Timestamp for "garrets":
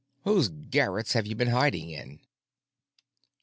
0.49-1.13